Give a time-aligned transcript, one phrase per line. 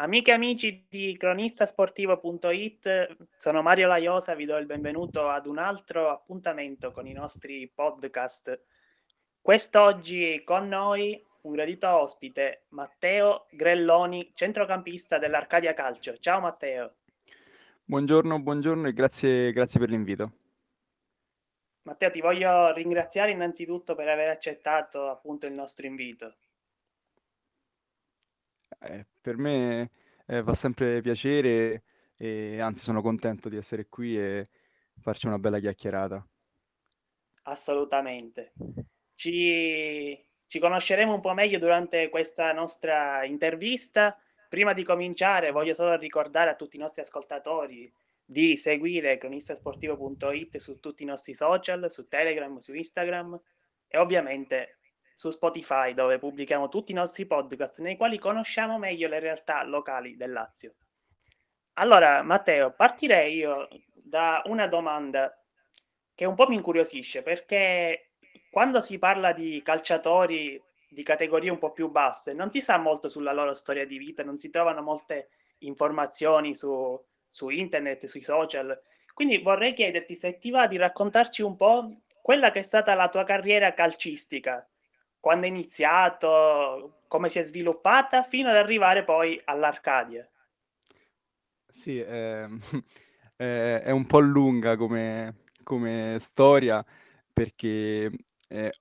[0.00, 6.10] Amiche e amici di cronistasportivo.it, sono Mario Laiosa, vi do il benvenuto ad un altro
[6.10, 8.62] appuntamento con i nostri podcast.
[9.40, 16.16] Quest'oggi con noi un gradito ospite, Matteo Grelloni, centrocampista dell'Arcadia Calcio.
[16.18, 16.98] Ciao Matteo.
[17.82, 20.32] Buongiorno, buongiorno e grazie, grazie per l'invito.
[21.82, 26.36] Matteo, ti voglio ringraziare innanzitutto per aver accettato appunto il nostro invito.
[28.80, 29.90] Eh, per me
[30.26, 31.82] eh, fa sempre piacere
[32.16, 34.48] e anzi sono contento di essere qui e
[35.00, 36.26] farci una bella chiacchierata.
[37.44, 38.52] Assolutamente.
[39.14, 44.16] Ci, ci conosceremo un po' meglio durante questa nostra intervista.
[44.48, 47.92] Prima di cominciare voglio solo ricordare a tutti i nostri ascoltatori
[48.24, 53.40] di seguire cronistasportivo.it su tutti i nostri social, su Telegram, su Instagram
[53.86, 54.77] e ovviamente
[55.18, 60.14] su Spotify dove pubblichiamo tutti i nostri podcast nei quali conosciamo meglio le realtà locali
[60.14, 60.74] del Lazio.
[61.72, 65.36] Allora, Matteo, partirei io da una domanda
[66.14, 68.12] che un po' mi incuriosisce perché
[68.48, 73.08] quando si parla di calciatori di categorie un po' più basse non si sa molto
[73.08, 76.96] sulla loro storia di vita, non si trovano molte informazioni su,
[77.28, 78.80] su internet, sui social.
[79.14, 83.08] Quindi vorrei chiederti se ti va di raccontarci un po' quella che è stata la
[83.08, 84.64] tua carriera calcistica
[85.20, 90.28] quando è iniziato, come si è sviluppata, fino ad arrivare poi all'Arcadia.
[91.66, 92.48] Sì, eh,
[93.36, 96.84] eh, è un po' lunga come, come storia
[97.32, 98.10] perché
[98.48, 98.72] eh,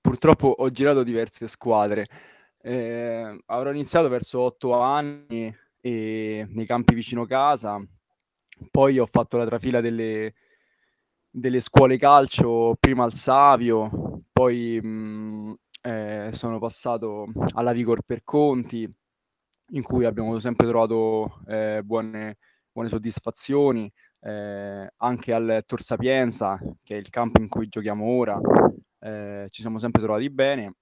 [0.00, 2.06] purtroppo ho girato diverse squadre.
[2.60, 7.82] Eh, avrò iniziato verso otto anni e, nei campi vicino casa,
[8.70, 10.34] poi ho fatto la trafila delle,
[11.30, 15.23] delle scuole calcio, prima al Savio, poi mh,
[15.86, 18.90] eh, sono passato alla Vigor per Conti,
[19.68, 22.38] in cui abbiamo sempre trovato eh, buone,
[22.72, 28.40] buone, soddisfazioni, eh, anche al Tor Sapienza, che è il campo in cui giochiamo ora,
[29.00, 30.74] eh, ci siamo sempre trovati bene.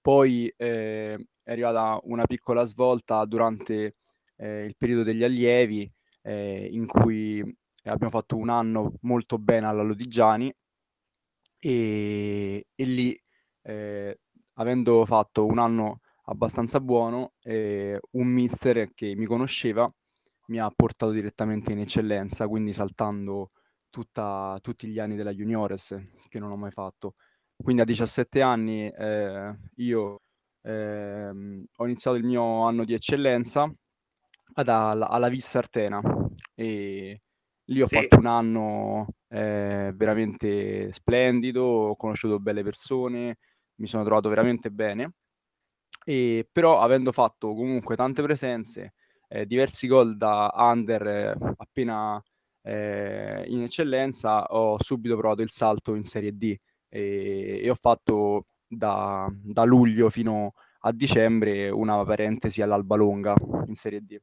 [0.00, 3.96] Poi eh, è arrivata una piccola svolta durante
[4.36, 5.90] eh, il periodo degli allievi,
[6.28, 7.40] in cui
[7.84, 10.52] abbiamo fatto un anno molto bene alla Lodigiani
[11.60, 13.16] e, e lì
[13.66, 14.20] eh,
[14.54, 19.90] avendo fatto un anno abbastanza buono, eh, un mister che mi conosceva
[20.46, 23.50] mi ha portato direttamente in eccellenza, quindi saltando
[23.90, 25.96] tutta, tutti gli anni della juniores
[26.28, 27.14] che non ho mai fatto.
[27.56, 30.20] Quindi a 17 anni eh, io
[30.62, 33.72] ehm, ho iniziato il mio anno di eccellenza
[34.54, 36.00] ad, alla, alla Vissa Artena
[36.54, 37.22] e
[37.64, 37.96] lì ho sì.
[37.96, 43.38] fatto un anno eh, veramente splendido, ho conosciuto belle persone,
[43.76, 45.12] mi sono trovato veramente bene.
[46.04, 48.94] E, però avendo fatto comunque tante presenze,
[49.28, 52.22] eh, diversi gol da under eh, appena
[52.62, 56.56] eh, in eccellenza, ho subito provato il salto in Serie D
[56.88, 63.34] e, e ho fatto da, da, luglio fino a dicembre una parentesi all'Alba Longa
[63.66, 64.18] in Serie D.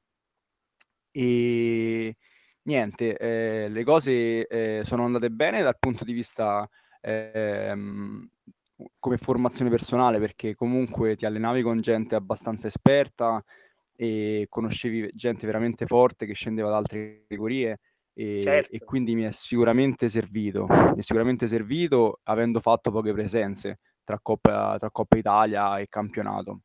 [1.11, 2.15] E
[2.63, 6.67] niente, eh, le cose eh, sono andate bene dal punto di vista
[7.01, 8.29] ehm,
[8.99, 13.43] come formazione personale perché comunque ti allenavi con gente abbastanza esperta
[13.95, 17.79] e conoscevi gente veramente forte che scendeva da altre categorie
[18.13, 18.71] e, certo.
[18.71, 24.19] e quindi mi è sicuramente servito, mi è sicuramente servito avendo fatto poche presenze tra
[24.21, 26.61] Coppa, tra Coppa Italia e campionato.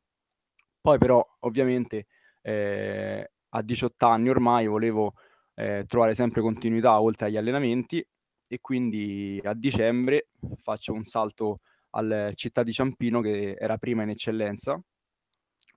[0.81, 2.05] Poi però ovviamente
[2.41, 5.13] eh, a 18 anni ormai volevo
[5.55, 8.05] eh, trovare sempre continuità oltre agli allenamenti
[8.47, 11.59] e quindi a dicembre faccio un salto
[11.91, 14.81] al Città di Ciampino che era prima in eccellenza.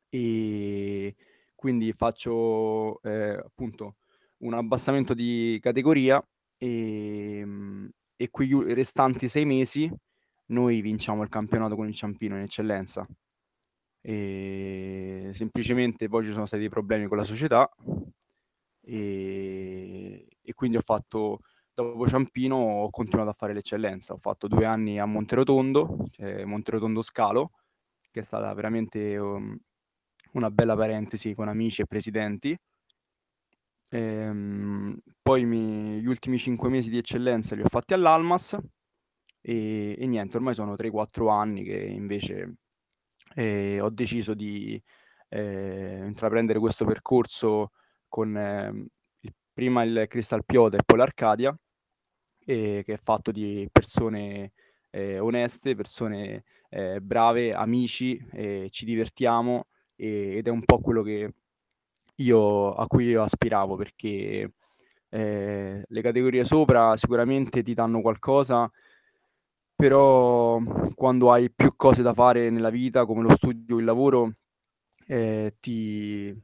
[0.08, 1.16] E
[1.54, 3.96] quindi faccio eh, appunto
[4.38, 6.22] un abbassamento di categoria
[6.58, 7.46] e,
[8.16, 9.90] e quei restanti sei mesi
[10.46, 13.06] noi vinciamo il campionato con il Ciampino in eccellenza.
[14.00, 17.70] E semplicemente poi ci sono stati dei problemi con la società
[18.80, 21.40] e, e quindi ho fatto
[21.74, 24.12] dopo Ciampino ho continuato a fare l'eccellenza.
[24.12, 27.52] Ho fatto due anni a Monterotondo, cioè Monterotondo Scalo,
[28.10, 29.56] che è stata veramente um,
[30.32, 32.56] una bella parentesi con amici e presidenti.
[33.90, 38.56] Ehm, poi mi, gli ultimi cinque mesi di eccellenza li ho fatti all'Almas
[39.40, 42.54] e, e niente, ormai sono 3-4 anni che invece
[43.34, 44.80] eh, ho deciso di
[45.28, 47.72] eh, intraprendere questo percorso
[48.08, 48.86] con eh,
[49.52, 51.56] prima il Crystal Pioda e poi l'Arcadia,
[52.44, 54.52] e che è fatto di persone
[54.90, 58.20] eh, oneste, persone eh, brave, amici,
[58.70, 59.66] ci divertiamo
[59.96, 61.02] ed è un po' quello
[62.16, 64.52] io, a cui io aspiravo perché
[65.08, 68.70] eh, le categorie sopra sicuramente ti danno qualcosa,
[69.74, 70.60] però
[70.94, 74.34] quando hai più cose da fare nella vita, come lo studio, il lavoro,
[75.06, 76.34] eh, ti,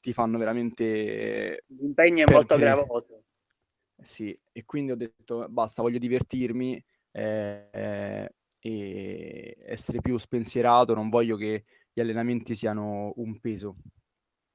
[0.00, 1.64] ti, fanno veramente...
[1.68, 3.22] L'impegno è molto gravoso.
[4.00, 11.36] Sì, e quindi ho detto basta, voglio divertirmi eh, e essere più spensierato, non voglio
[11.36, 13.76] che gli allenamenti siano un peso,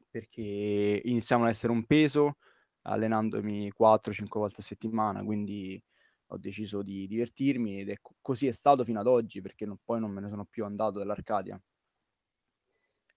[0.09, 2.37] perché iniziamo ad essere un peso
[2.83, 5.81] allenandomi 4-5 volte a settimana, quindi
[6.27, 9.77] ho deciso di divertirmi ed è co- così è stato fino ad oggi perché non,
[9.83, 11.59] poi non me ne sono più andato dall'Arcadia.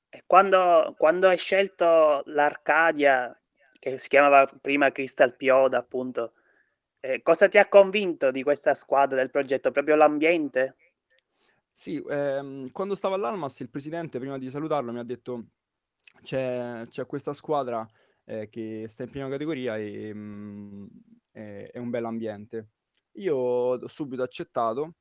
[0.08, 3.38] E quando, quando hai scelto l'Arcadia,
[3.78, 6.32] che si chiamava prima Crystal Pioda, appunto,
[7.00, 9.70] eh, cosa ti ha convinto di questa squadra, del progetto?
[9.70, 10.76] Proprio l'ambiente?
[11.70, 15.48] Sì, ehm, quando stavo all'Almas il presidente, prima di salutarlo, mi ha detto
[16.22, 17.86] c'è, c'è questa squadra
[18.24, 20.86] eh, che sta in prima categoria e mh, mm,
[21.32, 22.68] è, è un bel ambiente.
[23.12, 24.94] Io ho subito accettato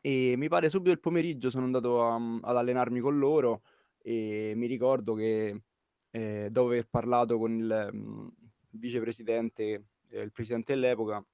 [0.00, 3.62] e mi pare subito il pomeriggio sono andato a, ad allenarmi con loro
[4.06, 5.62] e mi ricordo che
[6.10, 8.30] eh, dopo aver parlato con il um,
[8.72, 11.24] vicepresidente, eh, il presidente dell'epoca,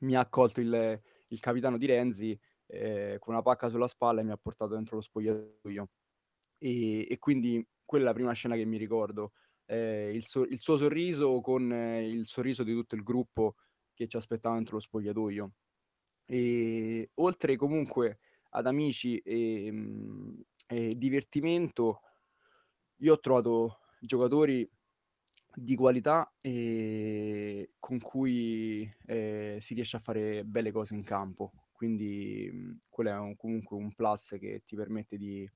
[0.00, 4.24] mi ha accolto il, il capitano di Renzi eh, con una pacca sulla spalla e
[4.24, 5.88] mi ha portato dentro lo spogliatoio.
[6.58, 9.32] E, e quindi quella è la prima scena che mi ricordo.
[9.66, 13.56] Eh, il, so- il, suo sorriso con eh, il sorriso di tutto il gruppo
[13.94, 15.52] che ci aspettava dentro lo spogliatoio.
[16.24, 18.20] E oltre comunque
[18.50, 22.00] ad amici e, mh, e divertimento,
[22.98, 24.68] io ho trovato giocatori
[25.52, 31.52] di qualità e con cui eh, si riesce a fare belle cose in campo.
[31.72, 35.50] Quindi mh, quello è un, comunque un plus che ti permette di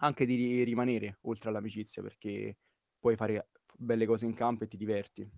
[0.00, 2.56] anche di rimanere oltre all'amicizia perché
[3.00, 5.28] puoi fare belle cose in campo e ti diverti.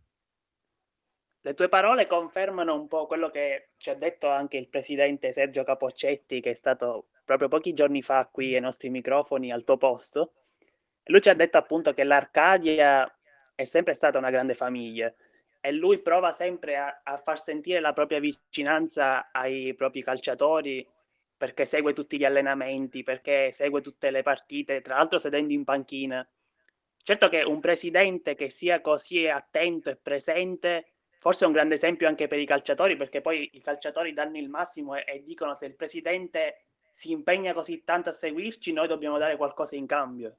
[1.42, 5.64] Le tue parole confermano un po' quello che ci ha detto anche il presidente Sergio
[5.64, 10.32] Capoccetti, che è stato proprio pochi giorni fa qui ai nostri microfoni al tuo posto.
[11.04, 13.08] Lui ci ha detto appunto che l'Arcadia
[13.54, 15.12] è sempre stata una grande famiglia
[15.60, 20.84] e lui prova sempre a, a far sentire la propria vicinanza ai propri calciatori
[21.36, 26.28] perché segue tutti gli allenamenti, perché segue tutte le partite, tra l'altro sedendo in panchina.
[27.02, 32.08] Certo che un presidente che sia così attento e presente, forse è un grande esempio
[32.08, 35.66] anche per i calciatori, perché poi i calciatori danno il massimo e, e dicono se
[35.66, 40.36] il presidente si impegna così tanto a seguirci, noi dobbiamo dare qualcosa in cambio.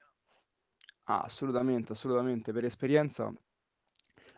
[1.04, 2.52] Ah, assolutamente, assolutamente.
[2.52, 3.34] Per esperienza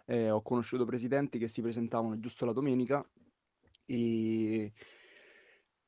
[0.06, 3.06] eh, ho conosciuto presidenti che si presentavano giusto la domenica
[3.86, 4.74] e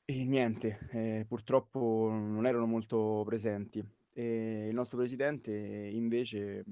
[0.07, 3.83] e niente, eh, purtroppo non erano molto presenti.
[4.13, 6.63] E il nostro presidente invece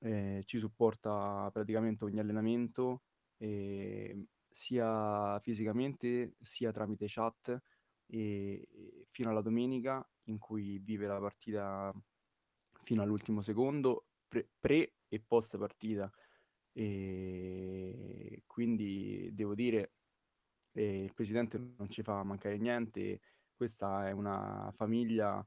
[0.00, 3.04] eh, ci supporta praticamente ogni allenamento,
[3.38, 7.58] eh, sia fisicamente sia tramite chat,
[8.12, 11.92] e, fino alla domenica in cui vive la partita
[12.82, 16.12] fino all'ultimo secondo, pre, pre e post partita.
[16.74, 19.92] E quindi devo dire
[20.72, 23.20] e il presidente non ci fa mancare niente.
[23.54, 25.46] Questa è una famiglia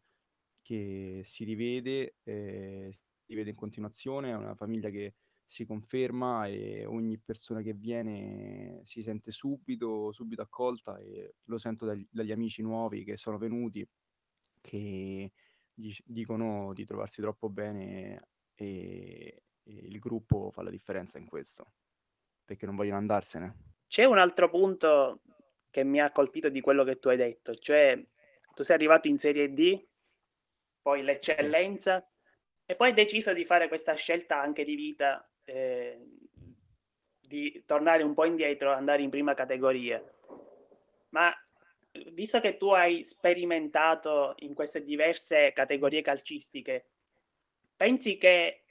[0.62, 5.16] che si rivede, eh, si rivede in continuazione, è una famiglia che
[5.46, 11.86] si conferma e ogni persona che viene si sente subito, subito accolta e lo sento
[11.86, 13.88] dagli, dagli amici nuovi che sono venuti
[14.60, 15.32] che
[16.04, 21.74] dicono di trovarsi troppo bene e, e il gruppo fa la differenza in questo
[22.44, 23.74] perché non vogliono andarsene.
[23.88, 25.22] C'è un altro punto
[25.70, 28.02] che mi ha colpito di quello che tu hai detto, cioè
[28.54, 29.86] tu sei arrivato in Serie D,
[30.82, 32.08] poi l'eccellenza
[32.66, 36.00] e poi hai deciso di fare questa scelta anche di vita, eh,
[37.20, 40.04] di tornare un po' indietro, andare in prima categoria.
[41.10, 41.34] Ma
[42.12, 46.90] visto che tu hai sperimentato in queste diverse categorie calcistiche,
[47.76, 48.64] pensi che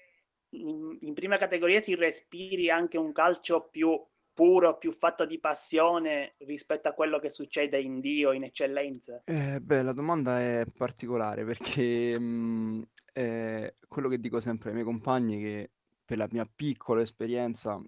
[0.51, 4.01] in, in prima categoria si respiri anche un calcio più
[4.33, 9.23] puro, più fatto di passione rispetto a quello che succede in Dio, in eccellenza?
[9.25, 14.75] Eh, beh, la domanda è particolare perché mh, mm, è quello che dico sempre ai
[14.75, 15.71] miei compagni che
[16.15, 17.81] per la mia piccola esperienza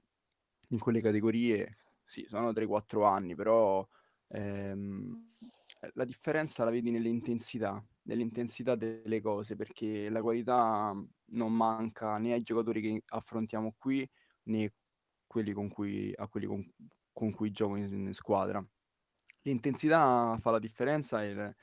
[0.71, 3.87] in quelle categorie, sì, sono 3-4 anni, però
[4.28, 5.25] ehm,
[5.92, 10.92] la differenza la vedi nell'intensità, nell'intensità delle cose, perché la qualità
[11.26, 14.09] non manca né ai giocatori che affrontiamo qui
[14.45, 14.73] né
[15.26, 16.68] quelli con cui, a quelli con,
[17.12, 18.64] con cui gioco in, in, squadra.
[19.42, 21.54] L'intensità fa la differenza e,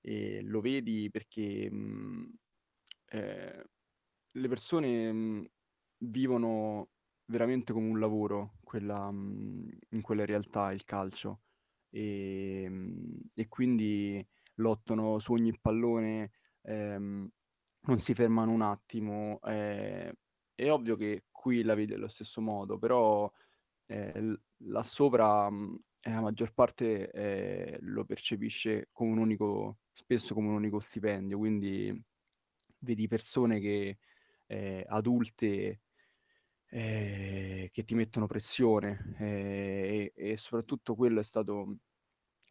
[0.00, 2.34] e lo vedi perché mh,
[3.10, 3.64] eh,
[4.32, 5.46] le persone, mhmm,
[6.02, 6.90] vivono
[7.26, 11.42] veramente come un lavoro quella mhmm, in quelle realtà il calcio.
[11.90, 14.26] Ehm, e quindi
[14.56, 16.30] lottano su ogni pallone,
[16.62, 17.28] ehm,
[17.82, 19.40] non si fermano un attimo.
[19.44, 20.12] Ehm,
[20.54, 23.30] è ovvio che qui la vedi allo stesso modo, però,
[23.88, 30.34] l là sopra, mhmm, ehm, la maggior parte, ehm, lo percepisce come un unico spesso
[30.34, 32.02] come un unico stipendio, quindi
[32.80, 33.98] vedi persone che
[34.46, 35.80] ehm, adulte,
[36.70, 41.76] ehm, che ti mettono pressione, ehm, e e soprattutto quello è stato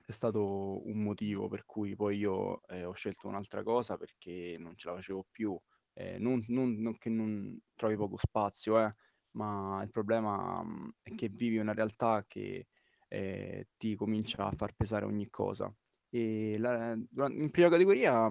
[0.05, 4.75] è stato un motivo per cui poi io, ehm, ho scelto un'altra cosa perché non
[4.75, 5.59] ce la facevo più.
[5.93, 8.93] Ehm, non non non che non trovi poco spazio eh,
[9.31, 12.67] ma il problema, mhmm, è che vivi una realtà che,
[13.07, 15.71] ehm, ti comincia a far pesare ogni cosa.
[16.09, 18.29] E la in prima categoria,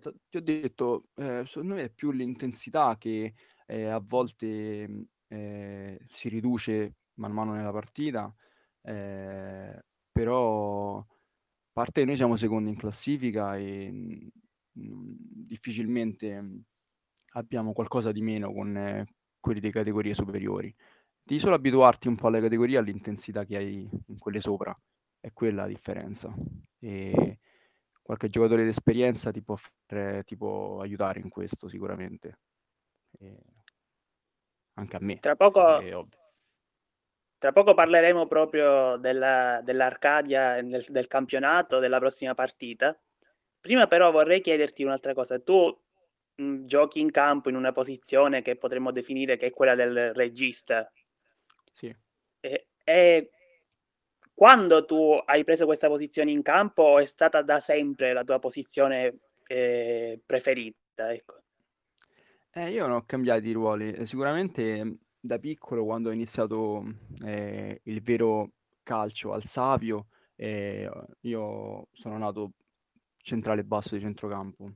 [0.00, 3.34] t ti ho detto, ehm, secondo me è più l'intensità che,
[3.66, 8.32] ehm, a volte, mhmm, ehm, si riduce man mano nella partita,
[8.82, 9.80] ehm,
[10.12, 11.04] però
[11.72, 14.30] parte che noi siamo secondi in classifica e, mhmm,
[15.46, 16.60] difficilmente, mhmm,
[17.34, 19.04] abbiamo qualcosa di meno con
[19.40, 20.74] quelli di categorie superiori.
[21.22, 24.76] Devi solo abituarti un po' alle categorie, all'intensità che hai in quelle sopra.
[25.20, 26.34] È quella la differenza.
[26.80, 27.40] E
[28.02, 32.36] qualche giocatore d'esperienza ti può fare ti può aiutare in questo sicuramente.
[33.20, 33.56] Ehm
[34.76, 35.82] anche a me, Tra poco
[37.42, 42.98] tra poco parleremo proprio della dell'Arcadia e del del campionato, della prossima partita.
[43.60, 45.78] Prima però vorrei chiederti un'altra cosa: tu,
[46.36, 50.90] mhmm, giochi in campo in una posizione che potremmo definire che è quella del regista.
[51.72, 51.96] Sì.
[52.44, 53.28] E e
[54.34, 58.38] quando tu hai preso questa posizione in campo o è stata da sempre la tua
[58.38, 61.40] posizione, ehm, preferita, ecco?
[62.56, 63.92] Eh, io non ho cambiati i ruoli.
[63.92, 66.82] Ehm, sicuramente da piccolo quando ho iniziato,
[67.22, 70.90] ehm, il vero calcio al Savio, ehm,
[71.22, 72.52] io sono nato
[73.18, 74.72] centrale basso di centrocampo,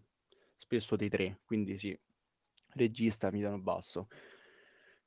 [0.56, 1.98] spesso dei 3, quindi sì,
[2.74, 4.08] regista, mediano basso.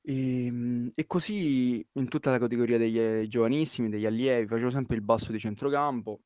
[0.05, 5.01] Ehm, e così in tutta la categoria degli ehm, giovanissimi, degli allievi, facevo sempre il
[5.03, 6.21] basso di centrocampo,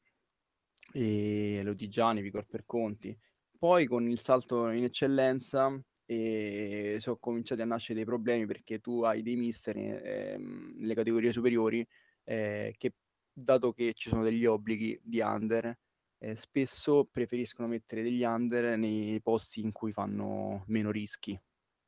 [0.93, 3.17] ehm, Lodigiani, Vigor per Conti.
[3.57, 5.69] Poi con il salto in eccellenza,
[6.07, 11.31] ehm, so' cominciati a nascere dei problemi perché tu hai dei mister, ehm, nelle categorie
[11.31, 11.87] superiori,
[12.25, 12.93] ehm, che
[13.33, 15.77] dato che ci sono degli obblighi di under,
[16.19, 21.39] ehm, spesso preferiscono mettere degli under nei posti in cui fanno meno rischi.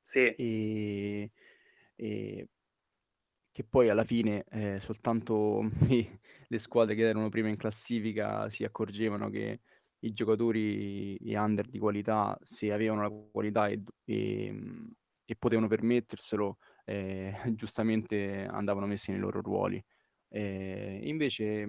[0.04, 0.36] Sì.
[0.38, 1.30] Ehm,
[1.96, 2.48] e
[3.52, 5.62] che poi alla fine, ehm, soltanto
[6.48, 9.62] le squadre che erano prime in classifica si accorgevano che
[10.00, 14.92] i giocatori, gli under di qualità, se avevano la qualità e ehm,
[15.30, 19.84] e potevano permetterselo, ehm, giustamente andavano messi nei loro ruoli.
[20.30, 21.66] Ehm, invece,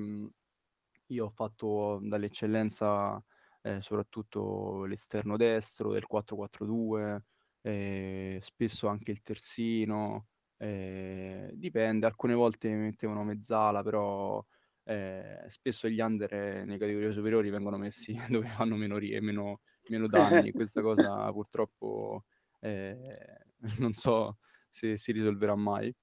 [1.08, 3.22] io ho fatto dall'eccellenza,
[3.62, 7.24] ehm, soprattutto l'esterno destro del 4-4-2,
[7.62, 14.44] ehm, spesso anche il terzino, ehm, dipende, alcune volte mettevano mezzala, però,
[14.84, 16.32] ehm, spesso gli under
[16.66, 21.30] nei categorie superiori vengono messi dove fanno meno ri e meno meno danni questa cosa
[21.32, 22.24] purtroppo,
[22.60, 23.12] ehm,
[23.78, 25.94] non so se si risolverà mai.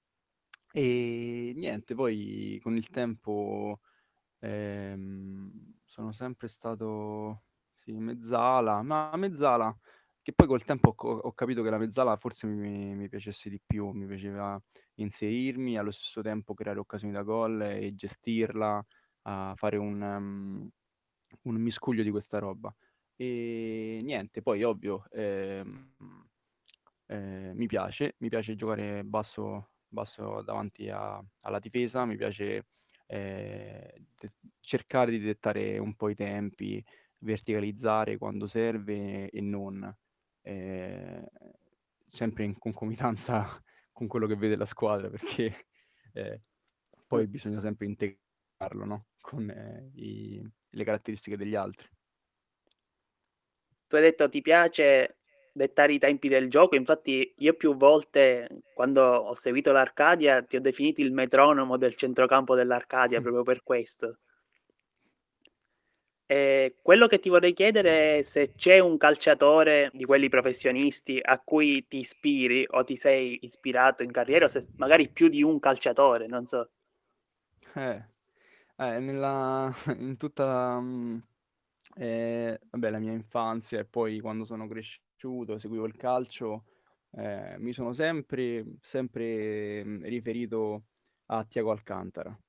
[0.74, 3.80] E niente, poi con il tempo,
[4.40, 9.76] ehm, sono sempre stato sì, mezzala, ma mezzala
[10.28, 13.62] che poi col tempo ho ho capito che la mezzala forse mi mi piacesse di
[13.66, 14.62] più, mi piaceva
[14.96, 18.86] inserirmi, allo stesso tempo creare occasioni da gol e gestirla,
[19.24, 20.68] a fare un mhmm,
[21.44, 22.74] un miscuglio di questa roba.
[23.16, 25.94] E niente, poi ovvio, ehm,
[27.08, 32.66] ehm, mi piace, mi piace giocare basso basso davanti a alla difesa, mi piace,
[33.08, 34.30] ehm, d
[34.60, 36.84] cercare di dettare un po' i tempi,
[37.20, 39.80] verticalizzare quando serve e non.
[40.48, 41.26] Ehm,
[42.10, 43.62] sempre in concomitanza
[43.92, 45.68] con quello che vede la squadra perché,
[46.14, 46.40] ehm,
[47.06, 49.52] poi bisogna sempre integrarlo, no, con
[49.96, 51.88] i le caratteristiche degli altri.
[53.88, 55.18] Tu hai detto ti piace
[55.54, 60.62] dettare i tempi del gioco, infatti io più volte quando ho seguito l'Arcadia ti ho
[60.62, 64.20] definito il metronomo del centrocampo dell'Arcadia proprio per questo.
[66.28, 71.40] Ehm, quello che ti vorrei chiedere è se c'è un calciatore di quelli professionisti a
[71.40, 75.60] cui ti ispiri o ti sei ispirato in carriera o se magari più di un
[75.60, 76.70] calciatore, non so.
[77.76, 78.06] Eh,
[78.78, 81.22] eh, nella in tutta, mhmm,
[81.96, 86.66] ehm, vabbè la mia infanzia e poi quando sono cresciuto cresciuto, seguivo il calcio,
[87.14, 90.86] eh, mi sono sempre, sempre mm, riferito
[91.28, 92.40] a Tiago Alcantara,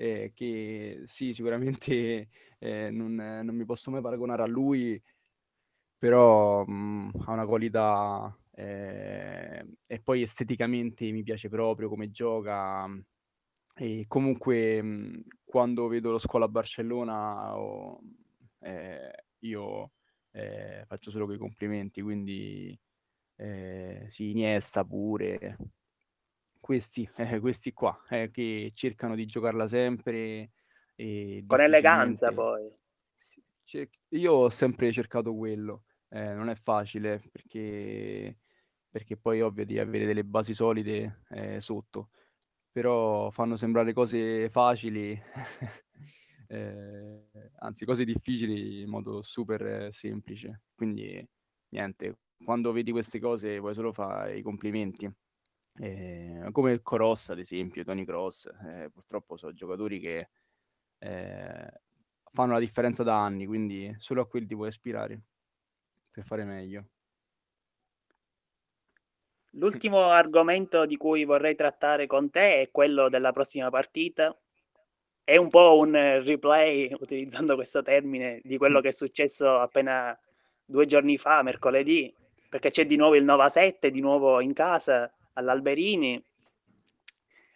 [0.00, 2.28] eh, che sì, sicuramente
[2.58, 5.00] eh, non, non, mi posso mai paragonare a lui,
[5.98, 12.88] però mh, mm, ha una qualità eh, e poi esteticamente mi piace proprio come gioca.
[13.74, 18.00] E comunque mh, quando vedo lo Scuola Barcellona oh,
[19.40, 19.92] io
[20.32, 22.78] eh, faccio solo quei complimenti, quindi
[23.36, 25.56] eh, sì, Iniesta pure,
[26.60, 30.50] questi, eh, questi qua, eh, che cercano di giocarla sempre.
[30.94, 32.70] E Con eleganza poi.
[34.10, 38.38] Io ho sempre cercato quello, eh, non è facile perché,
[38.90, 42.10] perché poi è ovvio di avere delle basi solide eh, sotto,
[42.72, 45.12] però fanno sembrare cose facili
[46.48, 50.62] eh, anzi cose difficili in modo super semplice.
[50.74, 51.24] Quindi
[51.68, 55.08] niente, quando vedi queste cose vuoi solo fare i complimenti.
[55.78, 60.28] Eh, come il Cross, ad esempio, Tony Cross, eh, purtroppo sono giocatori che
[60.98, 61.72] eh,
[62.30, 65.20] fanno la differenza da anni, quindi solo a quelli ti puoi ispirare
[66.10, 66.84] per fare meglio.
[69.54, 74.36] L'ultimo argomento di cui vorrei trattare con te è quello della prossima partita,
[75.24, 78.82] è un po' un replay, utilizzando questo termine, di quello mm.
[78.82, 80.16] che è successo appena
[80.64, 82.14] due giorni fa, mercoledì,
[82.48, 86.22] perché c'è di nuovo il Nova 7, di nuovo in casa all'Alberini.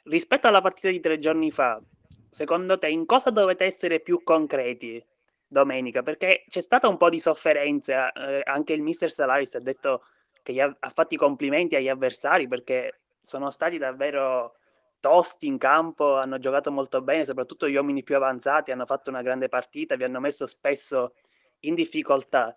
[0.04, 1.80] Rispetto alla partita di tre giorni fa,
[2.28, 5.02] secondo te in cosa dovete essere più concreti
[5.46, 6.02] domenica?
[6.02, 10.04] Perché c'è stata un po' di sofferenza, eh, anche il mister Salaris ha detto
[10.42, 14.56] che ha, ha fatto i complimenti agli avversari perché sono stati davvero
[15.00, 19.22] tosti in campo, hanno giocato molto bene, soprattutto gli uomini più avanzati hanno fatto una
[19.22, 21.14] grande partita, vi hanno messo spesso
[21.60, 22.54] in difficoltà.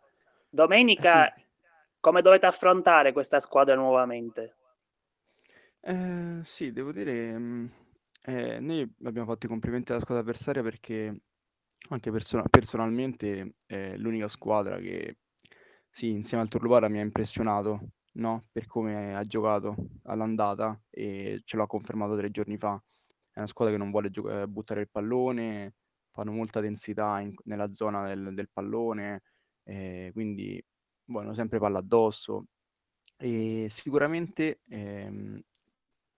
[0.49, 1.45] Domenica, eh
[1.99, 4.56] come dovete affrontare questa squadra nuovamente?
[5.89, 7.65] Eh, sì, devo dire, mm,
[8.23, 11.21] eh, noi abbiamo fatto i complimenti alla squadra avversaria perché
[11.89, 15.19] anche person- personalmente è l'unica squadra che,
[15.89, 18.47] sì, insieme al Torluvara mi ha impressionato no?
[18.51, 22.81] per come ha giocato all'andata e ce l'ha confermato tre giorni fa.
[23.31, 25.75] È una squadra che non vuole gioca- eh, buttare il pallone,
[26.11, 29.21] fanno molta densità in- nella zona del, del pallone,
[29.63, 30.61] eh, quindi
[31.05, 32.47] vogliono sempre palla addosso.
[33.19, 35.41] E sicuramente ehm,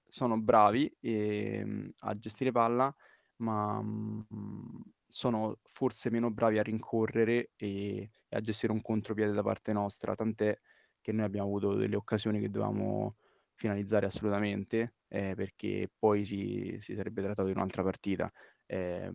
[0.09, 2.93] sono bravi ehm, a gestire palla,
[3.37, 9.33] ma mh, mm, sono forse meno bravi a rincorrere e, e a gestire un contropiede
[9.33, 10.57] da parte nostra, tant'è
[11.01, 13.15] che noi abbiamo avuto delle occasioni che dovevamo
[13.55, 18.31] finalizzare assolutamente, eh, perché poi si, si, sarebbe trattato di un'altra partita.
[18.65, 19.11] Eh,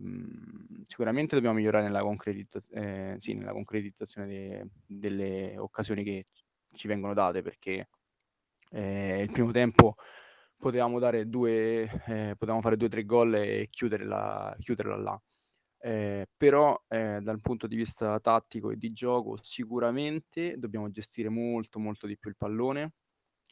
[0.83, 6.27] sicuramente dobbiamo migliorare nella, concretizz- eh, sì, nella concretizzazione de- delle occasioni che
[6.73, 7.87] ci vengono date, perché
[8.71, 9.95] eh, il primo tempo
[10.65, 15.21] potevamo, dare due, eh, potevamo fare due o tre gol e chiuderla, chiuderla là.
[15.77, 21.77] Eh, però eh, dal punto di vista tattico e di gioco sicuramente dobbiamo gestire molto
[21.77, 22.93] molto di più il pallone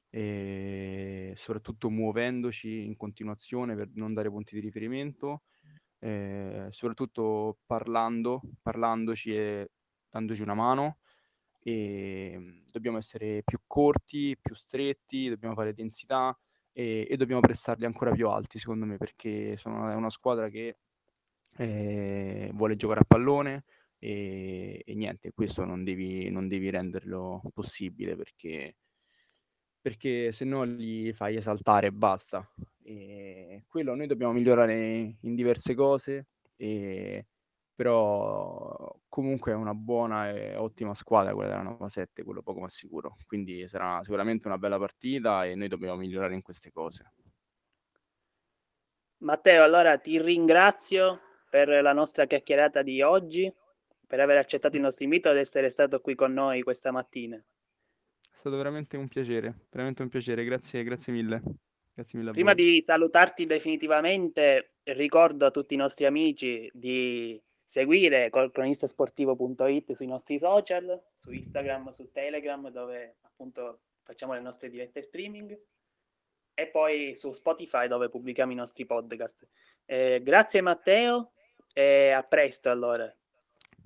[0.10, 5.44] e soprattutto muovendoci in continuazione per non dare punti di riferimento,
[6.00, 9.72] eh, soprattutto parlando, parlandoci e
[10.10, 10.98] dandoci una mano
[11.62, 16.36] e mm, dobbiamo essere più corti, più stretti, dobbiamo fare densità
[16.74, 20.78] e, e dobbiamo prestarli ancora più alti secondo me perché sono, è una squadra che
[21.58, 23.64] eh, vuole giocare a pallone
[24.04, 28.76] e, e niente, questo non devi, non devi, renderlo possibile perché,
[29.80, 32.46] perché se no li fai esaltare e basta.
[32.84, 37.28] E quello noi dobbiamo migliorare in diverse cose, e,
[37.76, 42.68] però comunque è una buona e ottima squadra quella della Nova 7, quello poco ma
[42.68, 43.18] sicuro.
[43.26, 47.12] Quindi sarà sicuramente una bella partita e noi dobbiamo migliorare in queste cose.
[49.18, 53.52] Matteo, allora ti ringrazio per la nostra chiacchierata di oggi,
[54.06, 57.38] per aver accettato il nostro invito ed essere stato qui con noi questa mattina.
[57.38, 61.42] È stato veramente un piacere, veramente un piacere, grazie, grazie mille.
[61.94, 67.42] Grazie mille Prima di salutarti definitivamente, ricordo a tutti i nostri amici di
[67.74, 75.02] seguire colcronistasportivo.it sui nostri social, su Instagram, su Telegram, dove appunto facciamo le nostre dirette
[75.02, 75.60] streaming
[76.54, 79.48] e poi su Spotify dove pubblichiamo i nostri podcast.
[79.86, 81.32] Eh, grazie Matteo
[81.74, 83.12] e a presto allora.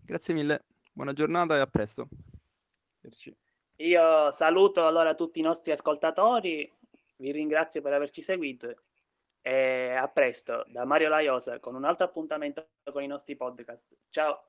[0.04, 2.10] Grazie mille, buona giornata e a presto.
[3.78, 6.70] Io saluto allora tutti i nostri ascoltatori,
[7.16, 8.68] vi ringrazio per averci seguito
[9.48, 13.88] e a presto da Mario Laiosa con un altro appuntamento con i nostri podcast.
[14.10, 14.44] Ciao!